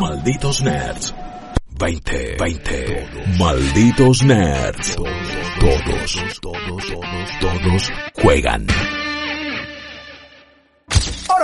[0.00, 1.14] Malditos Nerds.
[1.78, 3.08] 20, 20.
[3.38, 4.96] Malditos Nerds.
[4.96, 8.66] Todos, todos, todos, todos juegan.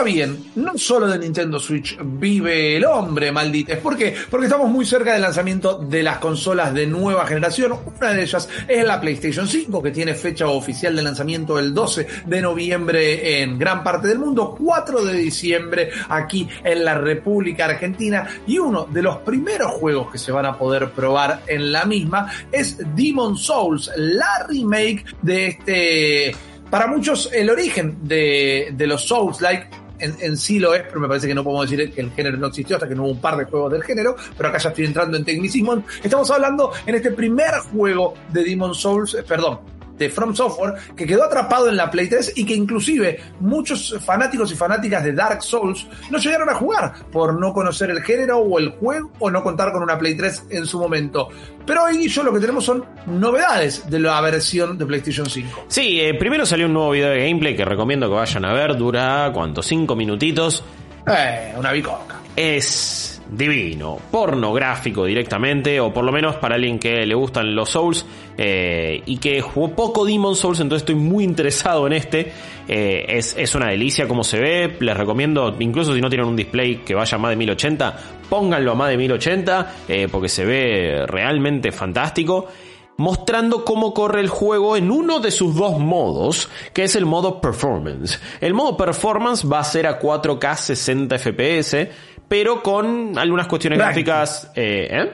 [0.04, 3.78] Bien, no solo de Nintendo Switch vive el hombre, maldites.
[3.78, 4.14] ¿Por qué?
[4.28, 7.74] Porque estamos muy cerca del lanzamiento de las consolas de nueva generación.
[8.00, 12.06] Una de ellas es la PlayStation 5, que tiene fecha oficial de lanzamiento el 12
[12.26, 18.27] de noviembre en gran parte del mundo, 4 de diciembre aquí en la República Argentina.
[18.46, 22.28] Y uno de los primeros juegos que se van a poder probar en la misma
[22.50, 26.36] es Demon Souls, la remake de este
[26.70, 31.27] para muchos el origen de, de los Souls-like en, sí lo es, pero me parece
[31.27, 33.37] que no podemos decir que el género no existió hasta que no hubo un par
[33.37, 35.83] de juegos del género, pero acá ya estoy entrando en tecnicismo.
[36.02, 39.61] Estamos hablando en este primer juego de Demon Souls, eh, perdón,
[39.98, 44.52] de From Software que quedó atrapado en la Play 3 y que inclusive muchos fanáticos
[44.52, 48.59] y fanáticas de Dark Souls no llegaron a jugar por no conocer el género o
[48.59, 51.28] el juego o no contar con una Play 3 en su momento.
[51.66, 55.64] Pero hoy yo lo que tenemos son novedades de la versión de PlayStation 5.
[55.69, 58.77] Sí, eh, primero salió un nuevo video de gameplay que recomiendo que vayan a ver,
[58.77, 59.62] dura, ¿cuánto?
[59.62, 60.64] Cinco minutitos.
[61.06, 62.20] Eh, una bicoca.
[62.34, 68.05] Es divino, pornográfico directamente, o por lo menos para alguien que le gustan los Souls
[68.36, 72.33] eh, y que jugó poco Demon Souls, entonces estoy muy interesado en este.
[72.69, 76.36] Eh, es, es, una delicia como se ve, les recomiendo, incluso si no tienen un
[76.36, 80.44] display que vaya a más de 1080, pónganlo a más de 1080 eh, porque se
[80.44, 82.48] ve realmente fantástico
[82.97, 87.41] mostrando cómo corre el juego en uno de sus dos modos, que es el modo
[87.41, 88.20] performance.
[88.41, 91.88] El modo performance va a ser a 4K 60 FPS,
[92.33, 94.50] pero con algunas cuestiones gráficas.
[94.55, 95.12] Eh, ¿eh?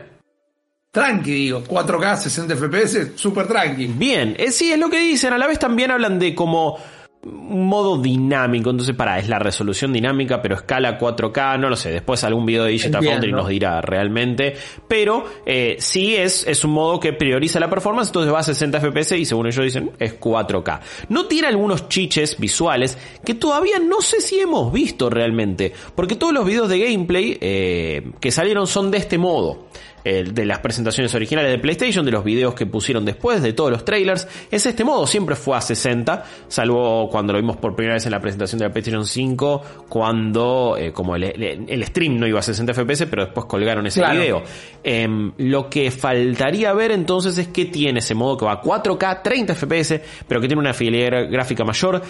[0.92, 3.88] Tranqui, digo, 4K, 60 FPS, súper tranqui.
[3.88, 5.32] Bien, eh, sí, es lo que dicen.
[5.32, 6.78] A la vez también hablan de como
[7.24, 12.22] modo dinámico, entonces para, es la resolución dinámica, pero escala 4K, no lo sé, después
[12.22, 14.54] algún video de Digital Foundry nos dirá realmente,
[14.86, 18.80] pero eh, sí es, es un modo que prioriza la performance, entonces va a 60
[18.80, 20.80] FPS y según ellos dicen es 4K.
[21.08, 26.32] No tiene algunos chiches visuales que todavía no sé si hemos visto realmente, porque todos
[26.32, 29.68] los videos de gameplay eh, que salieron son de este modo
[30.08, 33.84] de las presentaciones originales de PlayStation, de los videos que pusieron después, de todos los
[33.84, 38.06] trailers, es este modo, siempre fue a 60, salvo cuando lo vimos por primera vez
[38.06, 42.42] en la presentación de la PlayStation 5, cuando eh, como el, stream no iba a
[42.42, 44.42] 60 FPS, pero después colgaron ese video.
[44.82, 49.22] Em, lo que faltaría ver entonces es que tiene ese modo que va a 4K,
[49.22, 52.02] 30 FPS, pero que tiene una fidelidad gráfica mayor.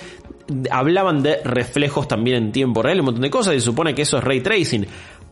[0.70, 4.02] Hablaban de reflejos también en tiempo real, un montón de cosas, y se supone que
[4.02, 4.86] eso es ray tracing.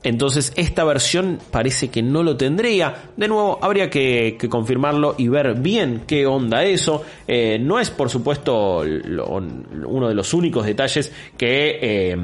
[0.07, 3.11] Entonces esta versión parece que no lo tendría.
[3.17, 7.03] De nuevo, habría que, confirmarlo y ver bien qué onda eso.
[7.27, 11.79] Eh, no es por supuesto uno de los únicos detalles que...
[11.83, 12.17] Eh,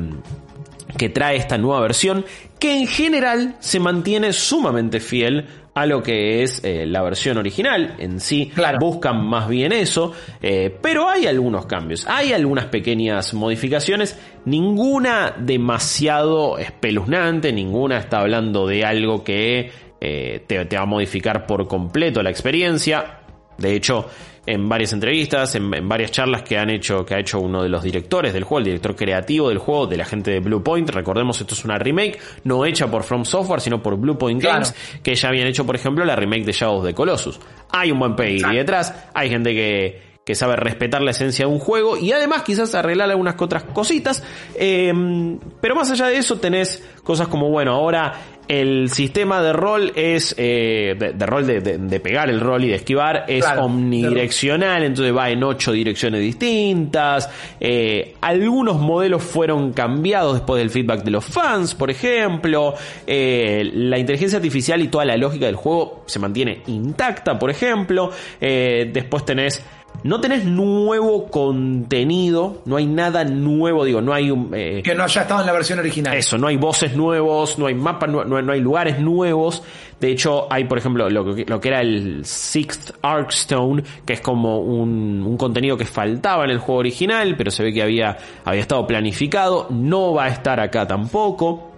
[0.97, 2.25] que trae esta nueva versión,
[2.58, 7.97] que en general se mantiene sumamente fiel a lo que es eh, la versión original.
[7.98, 14.19] En sí buscan más bien eso, eh, pero hay algunos cambios, hay algunas pequeñas modificaciones,
[14.44, 19.70] ninguna demasiado espeluznante, ninguna está hablando de algo que
[20.00, 23.20] eh, te, te va a modificar por completo la experiencia.
[23.58, 24.08] De hecho,
[24.47, 27.82] en varias entrevistas, en, varias charlas que han hecho, que ha hecho uno de los
[27.82, 30.91] directores del juego, el director creativo del juego, de la gente de Blue Point.
[30.91, 34.75] Recordemos, esto es una remake, no hecha por From Software, sino por Blue Point Games,
[35.02, 37.38] que ya habían hecho, por ejemplo, la remake de Shadows de Colossus.
[37.70, 41.58] Hay un buen pedigree detrás, hay gente que, que sabe respetar la esencia de un
[41.58, 44.22] juego y además quizás arreglar algunas otras cositas.
[44.54, 48.12] Em, pero más allá de eso tenés cosas como, bueno, ahora
[48.52, 53.24] el sistema de rol es, eh, de, rol de, pegar el rol y de esquivar,
[53.26, 57.30] es omnidireccional, entonces va en ocho direcciones distintas.
[57.58, 62.74] Eh, algunos modelos fueron cambiados después del feedback de los fans, por ejemplo.
[63.06, 68.10] Eh, la inteligencia artificial y toda la lógica del juego se mantiene intacta, por ejemplo.
[68.38, 69.64] después tenés
[70.04, 74.50] no tenés nuevo contenido, no hay nada nuevo, digo, no hay un...
[74.52, 76.16] Eh, que no haya estado en la versión original.
[76.16, 79.62] Eso, no hay voces nuevos, no hay mapas, no, hay lugares nuevos.
[80.00, 84.20] De hecho, hay, por ejemplo, lo que, lo que era el Sixth Arkstone, que es
[84.20, 88.16] como un, un, contenido que faltaba en el juego original, pero se ve que había,
[88.44, 89.69] había estado planificado.
[89.70, 91.70] No va a estar acá tampoco.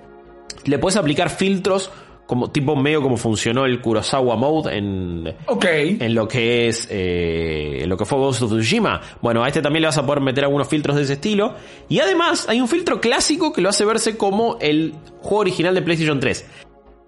[0.65, 1.91] Le puedes aplicar filtros
[2.27, 7.97] como tipo medio como funcionó el Kurosawa Mode en, en lo que es eh, lo
[7.97, 9.01] que fue Ghost of Tsushima.
[9.21, 11.55] Bueno, a este también le vas a poder meter algunos filtros de ese estilo.
[11.89, 15.83] Y además hay un filtro clásico que lo hace verse como el juego original de
[15.83, 16.47] PlayStation 3.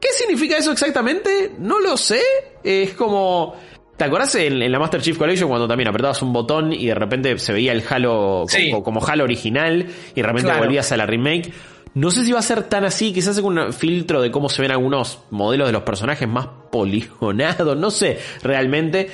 [0.01, 1.53] ¿Qué significa eso exactamente?
[1.59, 2.21] No lo sé.
[2.63, 3.55] Es como...
[3.97, 7.39] ¿Te acuerdas en, la Master Chief Collection cuando también apretabas un botón y de repente
[7.39, 8.45] se veía el Halo
[8.85, 11.51] como, Halo original y de repente volvías a la remake?
[11.97, 14.71] No sé si va a ser tan así, quizás un filtro de cómo se ven
[14.71, 19.09] algunos modelos de los personajes más poligonados, no sé realmente,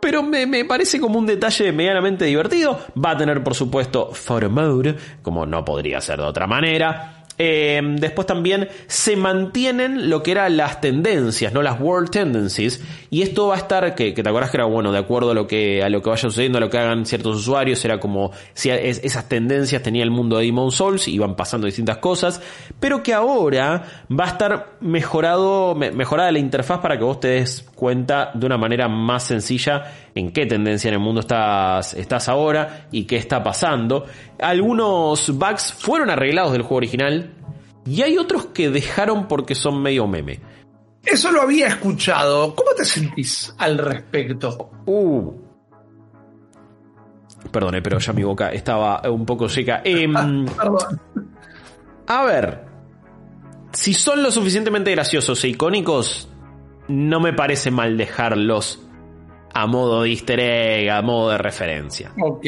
[0.00, 2.78] pero me, me, parece como un detalle medianamente divertido.
[2.96, 7.23] Va a tener, por supuesto, photo mode, como no podría ser de otra manera.
[7.36, 11.62] Eh, después también se mantienen lo que eran las tendencias, ¿no?
[11.62, 12.82] Las world tendencies.
[13.10, 15.46] Y esto va a estar, que, te acuerdas que era bueno, de acuerdo a lo
[15.46, 18.70] que, a lo que vaya sucediendo, a lo que hagan ciertos usuarios, era como si
[18.70, 22.40] esas tendencias tenía el mundo de Demon Souls, iban pasando distintas cosas,
[22.78, 27.62] pero que ahora va a estar mejorado, mejorada la interfaz para que vos te des
[27.74, 29.84] cuenta de una manera más sencilla
[30.14, 34.06] en qué tendencia en el mundo estás, estás ahora y qué está pasando.
[34.38, 37.34] Algunos bugs fueron arreglados del juego original
[37.86, 40.40] y hay otros que dejaron porque son medio meme.
[41.04, 42.54] Eso lo había escuchado.
[42.54, 44.70] ¿Cómo te sentís al respecto?
[44.86, 45.32] Uh.
[47.50, 49.82] Perdone, pero ya mi boca estaba un poco seca.
[49.84, 51.00] Em, Perdón.
[52.06, 52.64] A ver.
[53.72, 56.28] Si son lo suficientemente graciosos e icónicos,
[56.86, 58.83] no me parece mal dejarlos
[59.54, 62.12] a modo de easter egg, a modo de referencia.
[62.20, 62.46] Ok.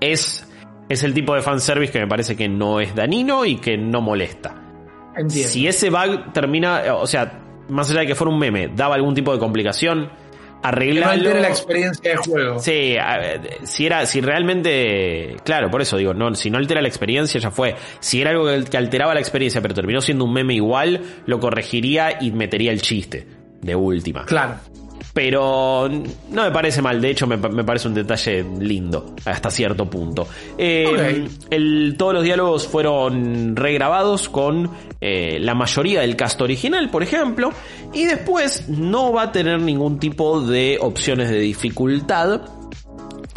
[0.00, 0.48] Es,
[0.88, 4.00] es el tipo de fanservice que me parece que no es danino y que no
[4.00, 4.54] molesta.
[5.16, 5.50] Entiendo.
[5.50, 9.16] Si ese bug termina, o sea, más allá de que fuera un meme, daba algún
[9.16, 10.10] tipo de complicación,
[10.62, 11.34] arreglarlo.
[11.34, 12.60] No la experiencia de juego.
[12.60, 12.96] Sí,
[13.64, 17.50] si era, si realmente, claro, por eso digo, no, si no altera la experiencia ya
[17.50, 17.74] fue.
[17.98, 22.22] Si era algo que alteraba la experiencia, pero terminó siendo un meme igual, lo corregiría
[22.22, 23.26] y metería el chiste
[23.60, 24.24] de última.
[24.24, 24.54] Claro
[25.18, 25.88] pero
[26.30, 30.28] no me parece mal, de hecho me, parece un detalle lindo hasta cierto punto.
[30.56, 31.26] Eh,
[31.98, 34.70] todos los diálogos fueron regrabados con
[35.00, 37.52] eh, la mayoría del cast original, por ejemplo,
[37.92, 42.42] y después no va a tener ningún tipo de opciones de dificultad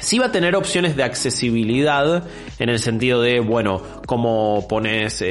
[0.01, 2.23] Sí va a tener opciones de accesibilidad
[2.59, 5.23] en el sentido de, bueno, cómo pones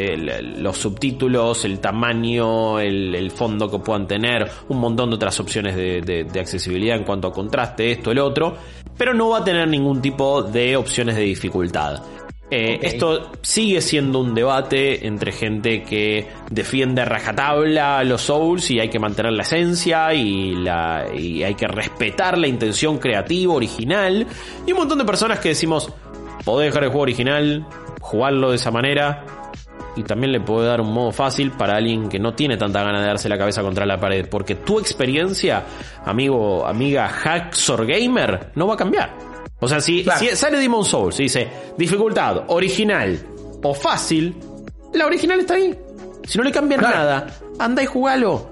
[0.58, 6.00] los subtítulos, el tamaño, el, fondo que puedan tener, un montón de otras opciones de,
[6.30, 8.56] de accesibilidad en cuanto a contraste, esto, el otro,
[8.96, 12.02] pero no va a tener ningún tipo de opciones de dificultad.
[12.50, 18.80] Eh, esto sigue siendo un debate entre gente que defiende a rajatabla los Souls y
[18.80, 24.26] hay que mantener la esencia y, la, y hay que respetar la intención creativa, original.
[24.66, 25.92] Y un montón de personas que decimos,
[26.44, 27.64] podés dejar el juego original,
[28.00, 29.24] jugarlo de esa manera.
[29.96, 33.00] Y también le puede dar un modo fácil para alguien que no tiene tanta ganas
[33.00, 34.26] de darse la cabeza contra la pared.
[34.28, 35.64] Porque tu experiencia,
[36.04, 39.29] amigo, amiga Hacksor Gamer, no va a cambiar.
[39.60, 40.04] O sea, si,
[40.34, 43.18] sale Demon Souls y dice dificultad, original
[43.62, 44.34] o fácil,
[44.94, 45.76] la original está ahí.
[46.26, 47.26] Si no le cambian nada,
[47.58, 48.50] anda y jugalo.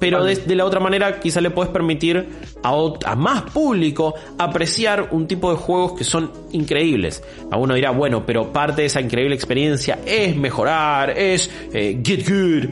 [0.00, 2.28] Pero de, la otra manera, quizá le puedes permitir
[2.62, 7.22] a, más público apreciar un tipo de juegos que son increíbles.
[7.50, 12.28] A uno dirá, bueno, pero parte de esa increíble experiencia es mejorar, es eh, get
[12.28, 12.70] good.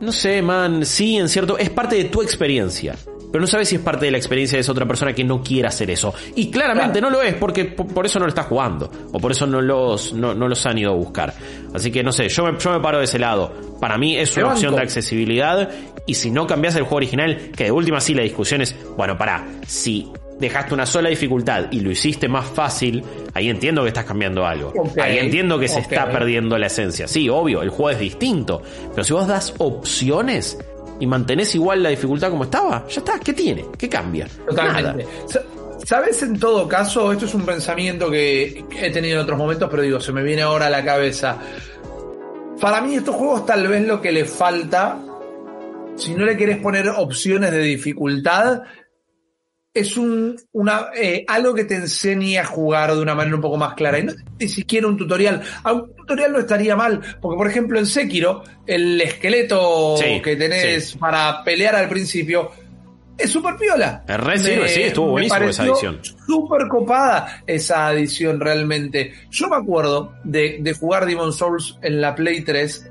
[0.00, 2.96] No sé, man, sí, en cierto, es parte de tu experiencia
[3.30, 5.42] pero no sabes si es parte de la experiencia de esa otra persona que no
[5.42, 6.12] quiera hacer eso.
[6.34, 9.46] Y claramente no lo es porque por, eso no lo está jugando, o por eso
[9.46, 11.34] no los, no, los han ido a buscar.
[11.74, 13.52] Así que no sé, yo me, yo me paro de ese lado.
[13.80, 15.70] Para mí es una opción de accesibilidad,
[16.06, 19.16] y si no cambias el juego original, que de última sí la discusión es, bueno,
[19.16, 20.10] para, si
[20.40, 23.04] dejaste una sola dificultad y lo hiciste más fácil,
[23.34, 24.72] ahí entiendo que estás cambiando algo.
[25.00, 27.06] ahí entiendo que se está perdiendo la esencia.
[27.06, 28.62] Sí, obvio, el juego es distinto.
[28.90, 30.58] Pero si vos das opciones,
[31.00, 33.66] y mantenés igual la dificultad como estaba, ya está, ¿qué tiene?
[33.76, 34.28] ¿Qué cambia?
[34.46, 35.06] Totalmente.
[35.84, 37.10] ¿Sabes en todo caso?
[37.10, 40.42] Esto es un pensamiento que he tenido en otros momentos, pero digo, se me viene
[40.42, 41.38] ahora a la cabeza.
[42.60, 44.98] Para mí estos juegos tal vez lo que le falta,
[45.96, 48.62] si no le querés poner opciones de dificultad,
[49.72, 53.56] es un, una, eh, algo que te enseñe a jugar de una manera un poco
[53.56, 53.98] más clara.
[53.98, 55.42] Y no ni siquiera un tutorial.
[55.64, 61.44] un tutorial no estaría mal, porque por ejemplo en Sekiro, el esqueleto que tenés para
[61.44, 62.50] pelear al principio
[63.16, 64.02] es súper piola.
[64.08, 66.00] Es re sí, estuvo buenísimo esa edición.
[66.26, 69.12] Súper copada esa edición realmente.
[69.30, 72.90] Yo me acuerdo de, de jugar Demon Souls en la Play 3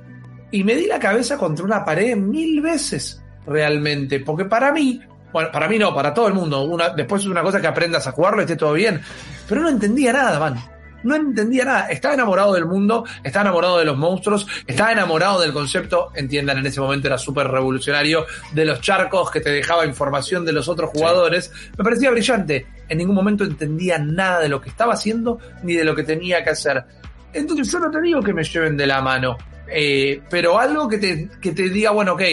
[0.51, 5.51] y me di la cabeza contra una pared mil veces realmente, porque para mí bueno,
[5.51, 6.61] para mí no, para todo el mundo.
[6.63, 9.01] Una, después es una cosa que aprendas a jugarlo y esté todo bien.
[9.47, 10.55] Pero no entendía nada, man.
[11.03, 11.87] No entendía nada.
[11.87, 16.65] Estaba enamorado del mundo, estaba enamorado de los monstruos, estaba enamorado del concepto, entiendan, en
[16.65, 20.89] ese momento era súper revolucionario, de los charcos que te dejaba información de los otros
[20.89, 21.51] jugadores.
[21.77, 22.67] Me parecía brillante.
[22.89, 26.43] En ningún momento entendía nada de lo que estaba haciendo ni de lo que tenía
[26.43, 26.83] que hacer.
[27.31, 29.37] Entonces yo no te digo que me lleven de la mano,
[29.71, 32.23] eh, pero algo que te, que te diga, bueno, ok,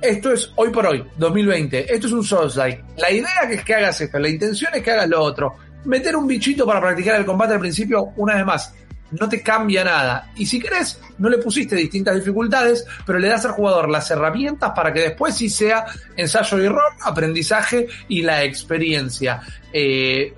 [0.00, 1.92] esto es hoy por hoy, 2020.
[1.92, 2.84] Esto es un Souls-like.
[2.98, 5.54] La idea es que hagas esto, la intención es que hagas lo otro.
[5.84, 8.74] Meter un bichito para practicar el combate al principio, una vez más.
[9.12, 10.32] no te cambia nada.
[10.36, 14.72] Y si querés, no le pusiste distintas dificultades, pero le das al jugador las herramientas
[14.74, 15.86] para que después sí sea
[16.16, 19.40] ensayo y error, aprendizaje y la experiencia.
[19.72, 20.34] Eh,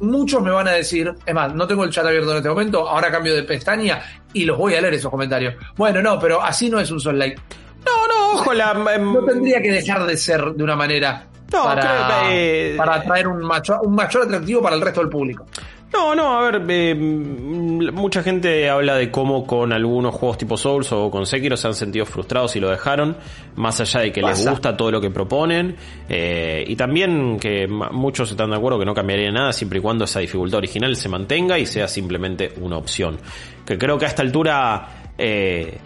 [0.00, 2.88] muchos me van a decir, es más, no tengo el chat abierto en este momento,
[2.88, 5.54] ahora cambio de pestaña y los voy a leer esos comentarios.
[5.76, 7.40] Bueno, no, pero así no es un Soul Like.
[7.84, 12.34] No, no, ojo, la, em, no tendría que dejar de ser de una manera para,
[12.34, 15.46] eh, para atraer un, macho, un mayor atractivo para el resto del público.
[15.94, 20.90] No, no, a ver, eh, mucha gente habla de cómo con algunos juegos tipo Souls
[20.90, 23.16] o con Sekiro se han sentido frustrados y lo dejaron,
[23.54, 25.76] más allá de que les gusta todo lo que proponen,
[26.08, 30.04] eh, y también que muchos están de acuerdo que no cambiaría nada siempre y cuando
[30.04, 33.20] esa dificultad original se mantenga y sea simplemente una opción.
[33.64, 34.88] Que creo que a esta altura...
[35.16, 35.78] Eh,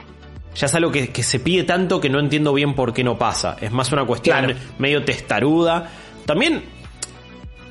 [0.55, 3.57] ya es algo que, se pide tanto que no entiendo bien por qué no pasa.
[3.61, 5.91] Es más una cuestión medio testaruda.
[6.27, 6.63] También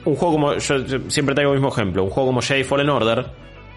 [0.05, 0.57] un juego como.
[0.57, 2.03] Yo, siempre traigo el mismo ejemplo.
[2.03, 3.25] Un juego como Jedi Fallen Order.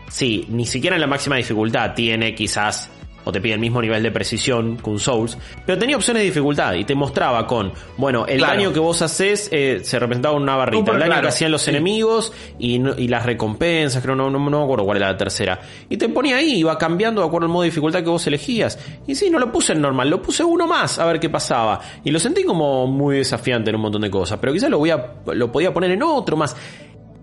[0.08, 2.90] Sí, ni siquiera en la máxima dificultad tiene quizás
[3.24, 5.36] o te pide el mismo nivel de precisión que un Souls,
[5.66, 9.48] pero tenía opciones de dificultad y te mostraba con, bueno, el daño que vos haces
[9.52, 12.78] eh, se representaba en una barrita, el daño que hacían los enemigos y,
[13.10, 15.60] las recompensas, creo, no, no, no, me acuerdo cuál era la tercera.
[15.88, 18.78] Y te ponía ahí, iba cambiando de acuerdo al modo de dificultad que vos elegías.
[19.06, 21.80] Y sí, no lo puse en normal, lo puse uno más a ver qué pasaba.
[22.04, 24.90] Y lo sentí como muy desafiante en un montón de cosas, pero quizás lo, voy
[24.90, 26.56] a, lo podía poner en otro más.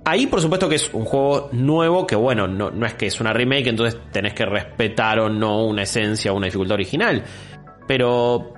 [0.09, 3.19] Ahí, por supuesto, que es un juego nuevo, que bueno, no, no es que es
[3.19, 7.25] una remake, entonces tenés que respetar o no una esencia o una dificultad original.
[7.85, 8.53] Pero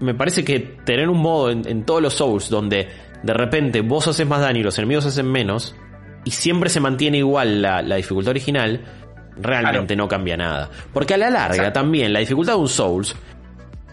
[0.00, 2.88] me parece que tener un modo en, todos los Souls donde
[3.22, 5.76] de repente vos haces más daño y los enemigos hacen menos,
[6.24, 8.80] y siempre se mantiene igual la, dificultad original,
[9.36, 10.68] realmente no cambia nada.
[10.92, 13.14] Porque a la larga también la dificultad de un Souls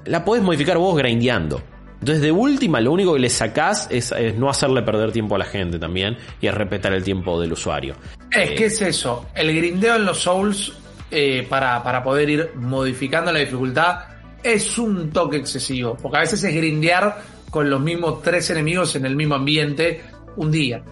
[0.06, 1.62] la podés modificar vos grindeando.
[2.00, 5.46] Entonces, de última, lo único que le sacás es, no hacerle perder tiempo a la
[5.46, 7.96] gente también y es respetar el tiempo del usuario.
[8.32, 9.28] Es que es eso.
[9.34, 10.74] El grindeo en los Souls,
[11.10, 14.00] eh, para, para poder ir modificando la dificultad,
[14.44, 15.98] es un toque excesivo.
[16.00, 17.18] Porque a veces es grindear
[17.50, 20.02] con los mismos tres enemigos en el mismo ambiente
[20.36, 20.84] un día.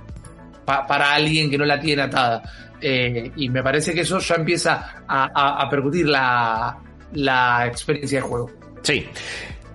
[0.66, 2.42] para alguien que no la tiene atada.
[2.82, 6.78] Eh, y me parece que eso ya empieza a, a percutir la,
[7.14, 8.52] la experiencia de juego.
[8.82, 9.06] Sí.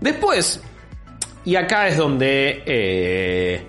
[0.01, 0.63] Después,
[1.49, 2.62] y acá es donde...
[2.67, 3.62] Eh,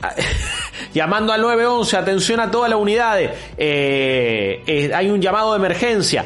[0.94, 6.24] llamando al 911, atención a todas las unidades, eh, hay un llamado de emergencia.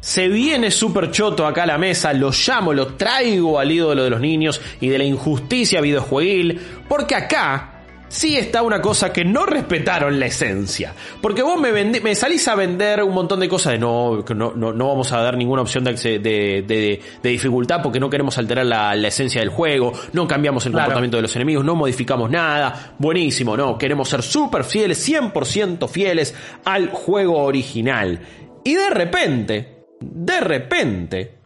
[0.00, 4.10] Se viene súper choto acá a la mesa, lo llamo, lo traigo al ídolo de
[4.10, 7.73] los niños y de la injusticia videojueguil, porque acá
[8.14, 10.94] sí está una cosa que no respetaron la esencia.
[11.20, 14.88] Porque vos me, me salís a vender un montón de cosas de no, no, no,
[14.88, 19.50] vamos a dar ninguna opción de, de, dificultad porque no queremos alterar la, esencia del
[19.50, 22.94] juego, no cambiamos el comportamiento de los enemigos, no modificamos nada.
[22.98, 28.20] Buenísimo, no, queremos ser súper fieles, 100% fieles al juego original.
[28.62, 31.38] Y de repente, de repente,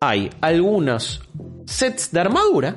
[0.00, 1.20] hay algunos
[1.66, 2.76] sets de armadura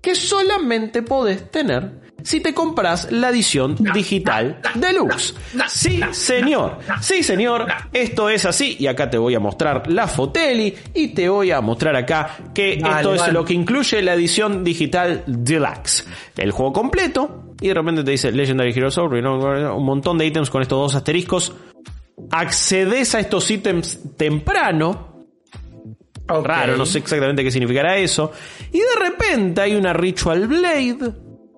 [0.00, 5.34] que solamente podés tener si te compras la edición digital deluxe.
[5.68, 6.78] Sí, señor.
[7.00, 7.66] Sí, señor.
[7.92, 8.76] Esto es así.
[8.78, 12.74] Y acá te voy a mostrar la Foteli y te voy a mostrar acá que
[12.74, 16.04] esto es lo que incluye la edición digital deluxe.
[16.36, 20.50] El juego completo y de repente te dice Legendary Heroes Over, un montón de ítems
[20.50, 21.52] con estos dos asteriscos.
[22.30, 25.10] Accedes a estos ítems temprano,
[26.28, 28.30] Raro, no sé exactamente qué significará eso.
[28.72, 31.12] Y de repente hay una Ritual Blade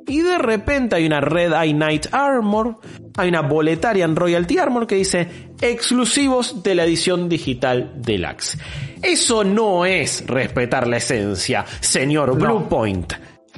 [0.06, 2.78] y de repente hay una Red Eye Knight Armor,
[3.16, 5.28] hay una Boletarian Royalty Armor que dice
[5.60, 8.58] exclusivos de la edición digital deluxe.
[9.00, 13.12] Eso no es respetar la esencia, señor Bluepoint.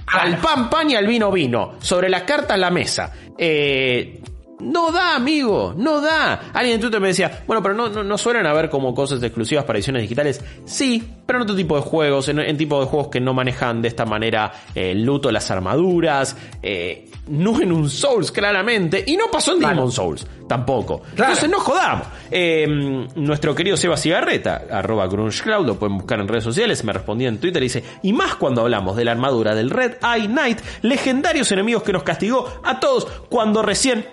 [0.06, 1.74] Al pan pan y al vino vino.
[1.80, 3.12] Sobre las cartas la mesa.
[3.36, 4.22] Eh,
[4.61, 6.50] no da, amigo, no da.
[6.52, 9.78] Alguien en Twitter me decía, bueno, pero no, no, suelen haber como cosas exclusivas para
[9.78, 10.42] ediciones digitales.
[10.64, 13.88] Sí, pero en otro tipo de juegos, en, tipo de juegos que no manejan de
[13.88, 19.54] esta manera el luto, las armaduras, eh, no en un Souls, claramente, y no pasó
[19.54, 21.02] en Demon Souls, tampoco.
[21.11, 22.06] Entonces no jodamos.
[22.30, 22.66] Eh,
[23.14, 27.38] nuestro querido Seba Cigarreta, arroba Cloud, lo pueden buscar en redes sociales, me respondía en
[27.38, 31.50] Twitter y dice, y más cuando hablamos de la armadura del Red Eye Knight, legendarios
[31.52, 34.06] enemigos que nos castigó a todos cuando recién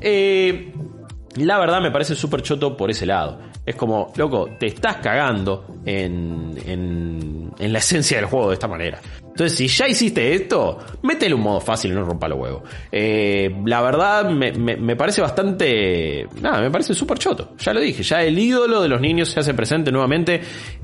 [0.00, 0.72] Eh,
[1.36, 3.40] la verdad me parece súper choto por ese lado.
[3.64, 9.00] Es como, loco, te estás cagando en, en la esencia del juego de esta manera.
[9.30, 12.62] Entonces, si ya hiciste esto, métele un modo fácil y no rompa los huevos.
[12.90, 16.26] Eh, la verdad, me, parece bastante.
[16.40, 17.54] Nada, me parece súper choto.
[17.58, 20.40] Ya lo dije, ya el ídolo de los niños se hace presente nuevamente.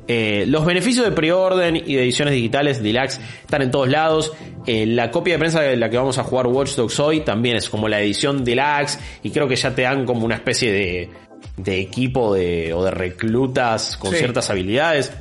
[0.09, 4.33] Eh, los beneficios de preorden y de ediciones digitales Deluxe están en todos lados.
[4.67, 7.57] Eh, la copia de prensa de la que vamos a jugar Watch Dogs hoy también
[7.57, 8.99] es como la edición Deluxe.
[9.23, 11.11] Y creo que ya te dan como una especie de
[11.57, 15.13] de equipo de, o de reclutas con ciertas habilidades.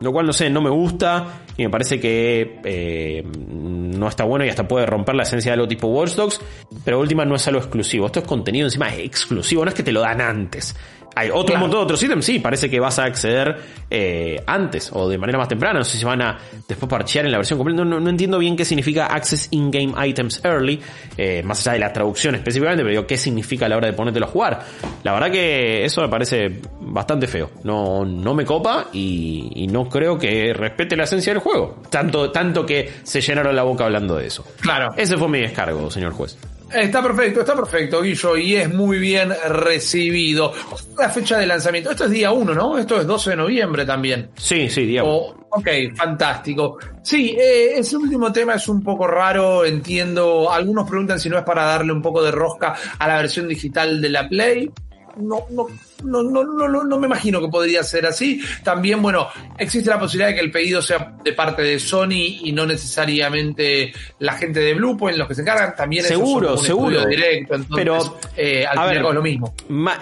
[0.00, 4.44] Lo cual no sé, no me gusta y me parece que eh, no está bueno
[4.44, 6.40] y hasta puede romper la esencia de algo tipo Watch Dogs,
[6.84, 8.06] pero última no es algo exclusivo.
[8.06, 10.76] Esto es contenido encima exclusivo, no es que te lo dan antes.
[11.18, 13.56] Hay otro montón de otros ítems, sí, parece que vas a acceder
[13.90, 15.80] eh, antes o de manera más temprana.
[15.80, 17.84] No sé si van a después parchear en la versión completa.
[17.84, 20.80] No, entiendo bien qué significa Access In-Game Items Early,
[21.16, 23.94] eh, más allá de la traducción específicamente, pero digo, qué significa a la hora de
[23.94, 24.64] ponértelo a jugar.
[25.02, 27.50] La verdad que eso me parece bastante feo.
[27.64, 31.82] No, no me copa y, y no creo que respete la esencia del juego.
[31.90, 34.44] Tanto, tanto que se llenaron la boca hablando de eso.
[34.60, 34.94] Claro.
[34.96, 36.38] Ese fue mi descargo, señor juez.
[36.72, 40.52] Está perfecto, está perfecto, Guillo, y es muy bien recibido.
[40.98, 42.76] La fecha de lanzamiento, esto es día 1, ¿no?
[42.76, 44.30] Esto es 12 de noviembre también.
[44.36, 45.12] Sí, sí, día 1.
[45.50, 46.78] ok, fantástico.
[47.02, 50.52] Sí, eh, ese último tema es un poco raro, entiendo.
[50.52, 54.00] Algunos preguntan si no es para darle un poco de rosca a la versión digital
[54.00, 54.70] de la Play
[55.18, 55.66] no, no,
[56.04, 58.40] no, no, no, no me imagino que podría ser así.
[58.62, 62.52] También, bueno, existe la posibilidad de que el pedido sea de parte de Sony y
[62.52, 65.74] no necesariamente la gente de Bluepoint, los que se encargan.
[65.76, 67.06] También seguro, seguro.
[67.06, 69.54] Directo, pero eh, al final es lo mismo.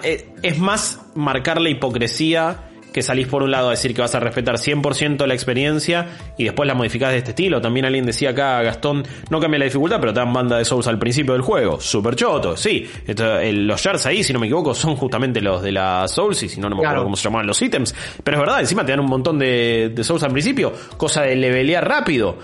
[0.03, 2.66] Eh, es más marcar la hipocresía
[2.97, 6.45] que salís por un lado a decir que vas a respetar 100% la experiencia y
[6.45, 7.61] después la modificás de este estilo.
[7.61, 10.87] También alguien decía acá, Gastón, no cambia la dificultad, pero te dan banda de Souls
[10.87, 11.79] al principio del juego.
[11.79, 12.89] Super choto, sí.
[13.05, 16.59] los shards ahí, si no me equivoco, son justamente los de la Souls y si
[16.59, 17.93] no, no me acuerdo cómo se llamaban los ítems.
[18.23, 21.35] Pero es verdad, encima te dan un montón de, de Souls al principio, cosa de
[21.35, 22.35] levelear rápido.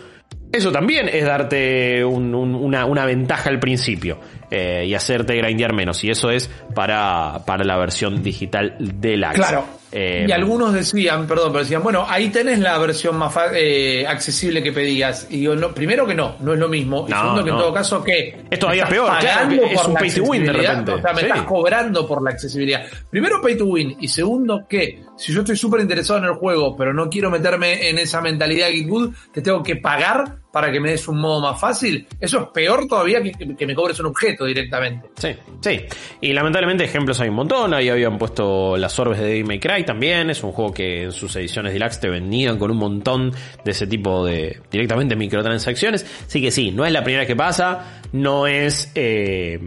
[0.52, 4.20] Eso también es darte una, una, ventaja al principio
[4.52, 6.04] eh, y hacerte grindear menos.
[6.04, 9.40] Y eso es para, para la versión digital del Axe.
[9.40, 9.83] Claro.
[9.96, 14.64] Eh, y algunos decían, perdón, pero decían, bueno, ahí tenés la versión más eh, accesible
[14.64, 15.28] que pedías.
[15.30, 17.06] Y digo, no, primero que no, no es lo mismo.
[17.08, 18.44] y segundo que en todo caso que...
[18.50, 20.92] Es todavía peor, claro, es un pay to win de repente.
[20.94, 22.84] O sea, me estás cobrando por la accesibilidad.
[23.10, 23.96] Primero pay to win.
[24.00, 27.90] Y segundo que si yo estoy súper interesado en el juego, pero no quiero meterme
[27.90, 31.42] en esa mentalidad de Good, te tengo que pagar para que me des un modo
[31.42, 35.10] más fácil, eso es peor todavía que, me cobres un objeto directamente.
[35.16, 35.30] Sí,
[35.62, 35.82] sí.
[36.22, 37.74] Y lamentablemente ejemplos hay un montón.
[37.74, 40.30] Ahí habían puesto las orbes de Devil May Cry también.
[40.30, 43.32] Es un juego que en sus ediciones deluxe te vendían con un montón
[43.64, 46.06] de ese tipo de directamente microtransacciones.
[46.28, 48.02] Así que sí, no es la primera que pasa.
[48.12, 49.60] No es, eh,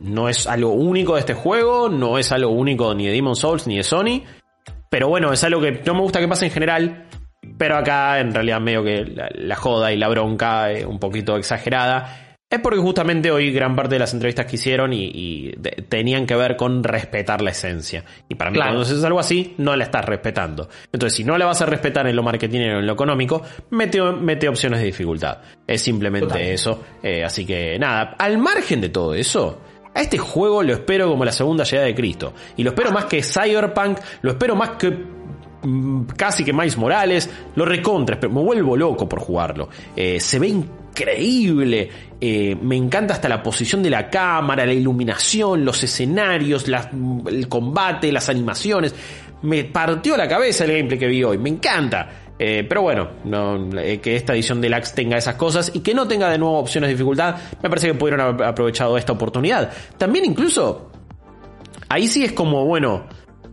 [0.00, 1.88] no es algo único de este juego.
[1.88, 4.22] No es algo único ni de Demon Souls ni de Sony.
[4.90, 7.06] Pero bueno, es algo que no me gusta que pase en general
[7.58, 12.31] pero acá en realidad medio que la, joda y la bronca es un poquito exagerada.
[12.52, 15.52] Es porque justamente hoy gran parte de las entrevistas que hicieron y,
[15.88, 18.04] tenían que ver con respetar la esencia.
[18.28, 20.68] Y para mí cuando haces algo así, no la estás respetando.
[20.92, 24.02] Entonces, si no la vas a respetar en lo marketing o en lo económico, mete,
[24.02, 25.38] mete opciones de dificultad.
[25.66, 26.78] Es simplemente eso.
[27.02, 29.58] Eh, así que nada, al margen de todo eso,
[29.94, 32.34] a este juego lo espero como la segunda llegada de Cristo.
[32.58, 34.90] Y lo espero más que Cyberpunk, lo espero más que
[35.62, 39.68] Mm, casi que más Morales, lo recontra, pero me vuelvo loco por jugarlo.
[39.94, 45.64] Eh, se ve increíble, eh, me encanta hasta la posición de la cámara, la iluminación,
[45.64, 48.94] los escenarios, el combate, las animaciones.
[49.42, 52.08] Me partió la cabeza el gameplay que vi hoy, me encanta.
[52.38, 53.08] Eh, pero bueno,
[54.02, 56.88] que esta edición de Lax tenga esas cosas y que no tenga de nuevo opciones
[56.88, 59.72] de dificultad, me parece que pudieron haber aprovechado esta oportunidad.
[59.96, 60.90] También incluso,
[61.88, 63.06] ahí sí es como, bueno,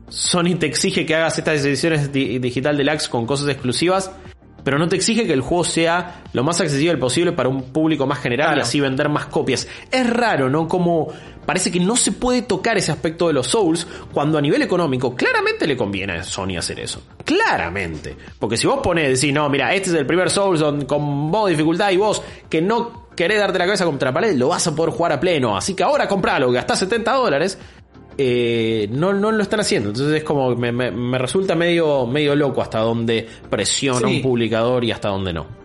[0.10, 4.12] Sony te exige que hagas estas ediciones digital deluxe con cosas exclusivas,
[4.63, 8.05] pero no te exige que el juego sea lo más accesible posible para un público
[8.05, 9.67] más general y así vender más copias.
[9.91, 10.67] Es raro, ¿no?
[10.67, 11.11] Como
[11.45, 15.15] parece que no se puede tocar ese aspecto de los Souls cuando a nivel económico
[15.15, 17.01] claramente le conviene a Sony hacer eso.
[17.25, 18.15] Claramente.
[18.37, 21.89] Porque si vos pones, decís, no, mira, este es el primer Souls con modo dificultad
[21.91, 24.93] y vos que no querés darte la cabeza contra la pared, lo vas a poder
[24.93, 25.57] jugar a pleno.
[25.57, 27.57] Así que ahora compralo, gastás 70 dólares
[28.21, 29.89] eh, no, no lo están haciendo.
[29.89, 34.91] Entonces es como, me, me, resulta medio, medio loco hasta dónde presiona un publicador y
[34.91, 35.58] hasta dónde no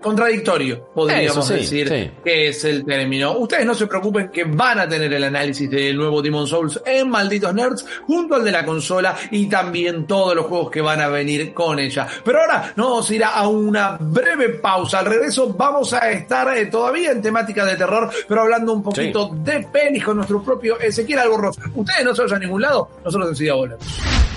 [0.00, 3.38] contradictorio, podríamos decir, que es el término.
[3.38, 7.08] Ustedes no se preocupen que van a tener el análisis del nuevo Demon Souls en
[7.08, 11.08] Malditos Nerds, junto al de la consola y también todos los juegos que van a
[11.08, 12.06] venir con ella.
[12.24, 15.00] Pero ahora nos vamos a ir a una breve pausa.
[15.00, 19.30] Al regreso vamos a estar eh, todavía en temática de terror, pero hablando un poquito
[19.34, 21.56] de pelis con nuestro propio Ezequiel Albornoz.
[21.74, 24.29] Ustedes no se vayan a ningún lado, nosotros enseguida volvemos.